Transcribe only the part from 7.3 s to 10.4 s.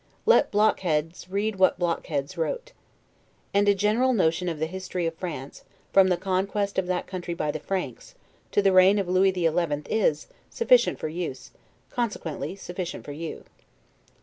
by the Franks, to the reign of Louis the Eleventh, is